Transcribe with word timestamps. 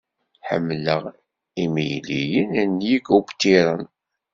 Ḥemmleɣ 0.47 1.01
imegliyen 1.63 2.51
n 2.67 2.71
yikubṭiren. 2.87 3.85